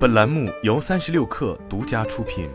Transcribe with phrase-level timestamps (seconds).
[0.00, 2.48] 本栏目由三十六氪独家出品。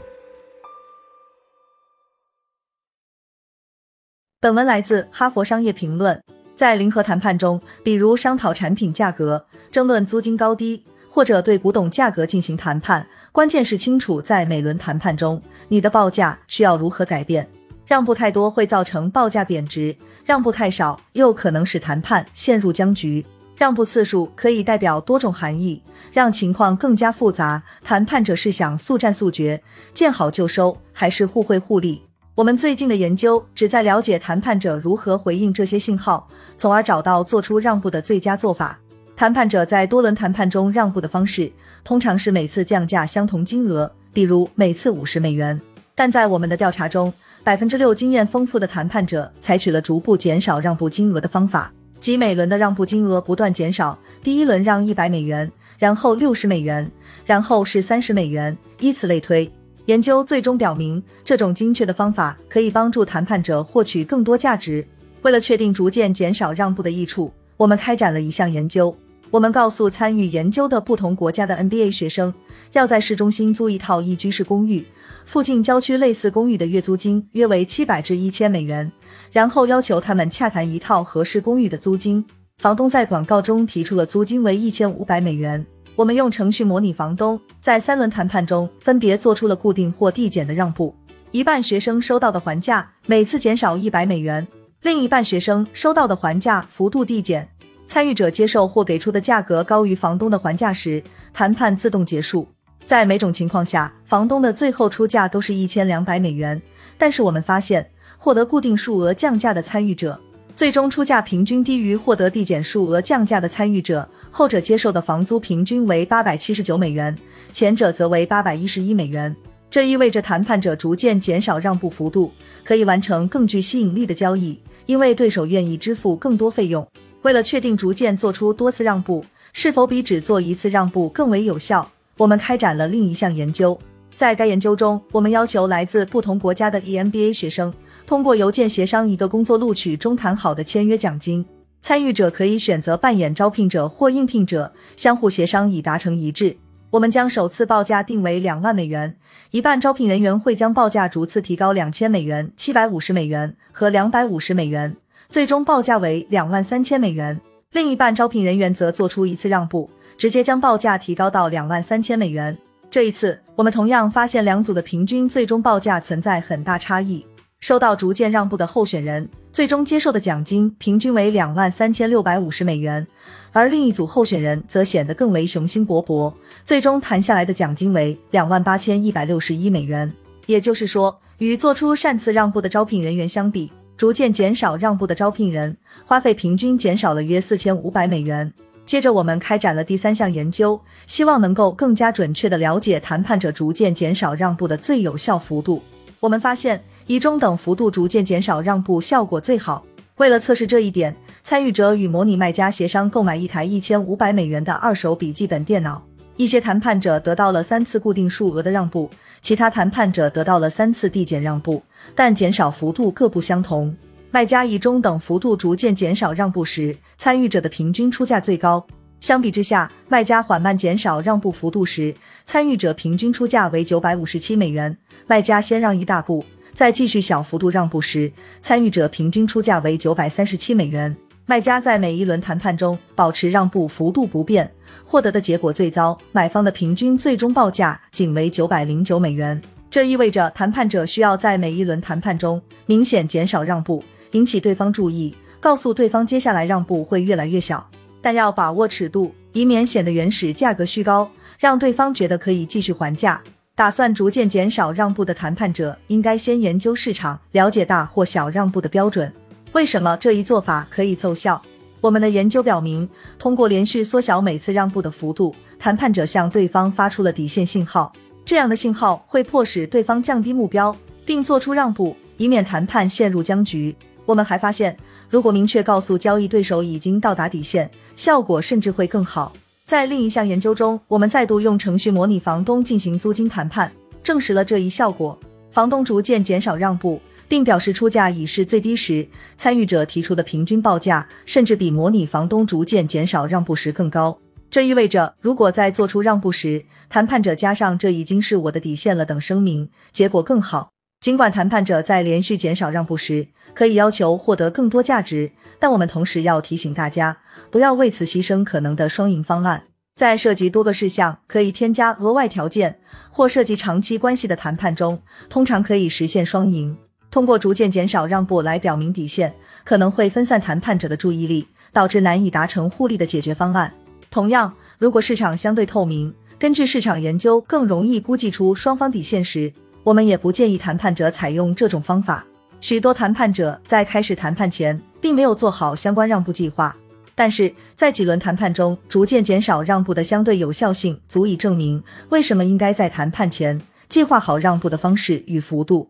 [4.41, 6.17] 本文来自《哈佛商业评论》。
[6.55, 17.47] 在零和谈判中，比如商讨产品价格、争论租金高低，或者对古董价格进行谈判，关键是清楚在每轮谈判中，你的报价需要如何改变。
[17.85, 23.23] 让步太多会造成报价贬值，让步太少又可能使谈判陷入僵局。
[23.55, 25.81] 让步次数可以代表多种含义，
[26.11, 27.63] 让情况更加复杂。
[27.83, 29.61] 谈判者是想速战速决、
[29.93, 32.01] 见好就收，还是互惠互利？
[32.35, 38.77] 我们最近的研究旨在了解谈判者如何回应这些信号，从而找到做出让步的最佳做法。
[39.15, 41.49] 谈判者在多轮谈判中让步的方式，
[41.85, 45.59] 通常是每次降价相同金额，比如每次五十美元。
[45.95, 51.71] 但在我们的调查中，百分之六经验丰富的谈判者采取了逐步减少让步金额的方法，
[52.05, 53.97] 即每轮的让步金额不断减少。
[54.21, 56.91] 第一轮让一百美元，然后六十美元，
[57.25, 59.51] 然后是三十美元，以此类推。
[59.87, 64.85] 研究最终表明，这种精确的方法可以帮助谈判者获取更多价值。
[65.23, 68.95] 为了确定逐渐减少让步的益处，我们开展了一项研究。
[69.31, 72.33] 我们告诉参与研究的不同国家的 NBA 学生，
[72.73, 74.85] 要在市中心租一套一居室公寓，
[75.25, 78.91] 附近郊区类似公寓的月租金约为七百至一千美元，
[79.31, 82.23] 然后要求他们洽谈一套合适公寓的租金。
[82.59, 85.65] 房东在广告中提出了租金为一千五百美元。
[85.95, 90.93] 我们用程序模拟房东在三轮谈判中分别做出了固定或递减的让步。
[91.31, 94.47] 一半学生收到的还价每次减少一百美元，
[94.81, 97.49] 另一半学生收到的还价幅度递减。
[97.87, 101.01] 参与者接受或给出的价格高于房东的还价时，
[101.33, 102.47] 谈判自动结束。
[102.85, 106.61] 在每种情况下，房东的最后出价都是一千两百美元。
[106.97, 110.19] 但是我们发现，获得固定数额降价的参与者。
[110.55, 117.17] 最终出价平均低于获得递减数额降价的参与者，后者接受的房租平均为八百七十九美元，
[117.51, 119.35] 前者则为八百一十一美元。
[119.69, 122.31] 这意味着谈判者逐渐减少让步幅度，
[122.63, 126.87] 可以完成更具吸引力的交易，因为对手愿意支付更多费用。
[127.25, 133.79] 为了确定逐渐做出多次让步是否比只做一次让步更为有效，我们开展了另一项研究。
[134.15, 137.73] 在该研究中，我们要求来自不同国家的 EMBA 学生。
[138.05, 141.43] 通过邮件协商一个工作录取中谈好的签约奖金，
[141.81, 146.55] 参与者可以选择扮演招聘者或应聘者，相互协商以达成一致。
[146.91, 149.17] 我们将首次报价定为两万美元，
[149.49, 154.95] 一半招聘人员会将报价逐次提高两千美元、七百五十美元和两百五十美元，
[155.35, 157.37] 最终报价为两万三千美元。
[157.73, 162.57] 另一半招聘人员则做出一次让步，直接将报价提高到两万三千美元。
[162.89, 167.25] 这一次，我们同样发现两组的平均最终报价存在很大差异。
[167.59, 173.05] 收到逐渐让步的候选人，最终接受的奖金平均为两万三千六百五十美元，
[173.51, 180.13] 而另一组候选人则显得更为雄心勃勃，最终谈下来的奖金为两万八千一百六十一美元。
[180.45, 185.75] 也就是说，与做出擅自让步的招聘人员相比，逐渐减少让步的招聘人
[186.05, 188.51] 花费平均减少了约四千五百美元。
[188.85, 195.81] 接着，我们开展了第三项研究，希望能够更加准确的了解谈判者逐渐减少让步的最有效幅度。
[196.19, 196.83] 我们发现。
[197.07, 199.85] 以中等幅度逐渐减少让步效果最好。
[200.17, 206.01] 为了测试这一点，参与者与模拟卖家协商购买一台一千五百美元的二手笔记本电脑。
[206.35, 209.07] 一些谈判者得到了三次固定数额的让步，
[209.39, 211.83] 其他谈判者得到了三次递减让步，
[212.13, 213.95] 但减少幅度各不相同。
[214.31, 218.85] 卖家以中等幅度逐渐减少让步时，参与者的平均出价最高。
[219.21, 224.95] 相比之下，卖家缓慢减少让步幅度时，参与者平均出价为九百五十七美元。
[225.25, 226.45] 卖家先让一大步。
[226.73, 228.29] 再继续小幅度让步时，
[228.61, 231.15] 参与者平均出价为九百三十七美元。
[231.45, 234.69] 卖家在每一轮谈判中保持让步幅度不变，
[235.05, 239.61] 获得的结果最糟，买方的平均最终报价仅为九百零九美元。
[239.95, 247.89] 这意味着谈判者需要在每一轮谈判中明显减少让步，引起对方注意，告诉对方接下来让步会越来越小，
[248.21, 253.41] 但要把握尺度，以免显得原始价格虚高，让对方觉得可以继续还价。
[253.73, 259.31] 打算逐渐减少让步的谈判者，应该先研究市场，了解大或小让步的标准。
[259.71, 261.61] 为什么这一做法可以奏效？
[262.01, 263.07] 我们的研究表明，
[263.39, 268.11] 通过连续缩小每次让步的幅度，谈判者向对方发出了底线信号。
[268.45, 270.95] 这样的信号会迫使对方降低目标，
[271.25, 273.95] 并做出让步，以免谈判陷入僵局。
[274.23, 274.95] 我们还发现，
[275.29, 279.51] 如果明确告诉交易对手已经到达底线，效果甚至会更好。
[279.87, 285.39] 在另一项研究中，我们再度用程序模拟房东进行租金谈判，证实了这一效果。
[285.71, 289.27] 房东逐渐减少让步，并表示出价已是最低时，
[289.57, 294.37] 参与者提出的平均报价甚至比模拟房东逐渐减少让步时更高。
[294.75, 300.89] 这意味着，如果在做出让步时，谈判者加上“这已经是我的底线了”等声明，结果更好。
[301.21, 307.37] 尽管谈判者在连续减少让步时可以要求获得更多价值，但我们同时要提醒大家，
[307.71, 309.83] 不要为此牺牲可能的双赢方案。
[310.13, 312.99] 在涉及多个事项可以添加额外条件
[313.31, 316.97] 或涉及长期关系的谈判中，通常可以实现双赢。
[317.31, 319.55] 通过逐渐减少让步来表明底线，
[319.85, 323.93] 可能会分散谈判者的注意力，导致难以达成互利的解决方案。
[324.35, 329.71] 同样，如果市场相对透明，根据市场研究更容易估计出双方底线时。
[330.03, 332.45] 我们也不建议谈判者采用这种方法。
[332.81, 336.93] 许多谈判者在开始谈判前并没有做好相关让步计划，
[337.33, 346.09] 但是在几轮谈判中逐渐减少让步的相对有效性，足以证明为什么应该在谈判前计划好让步的方式与幅度。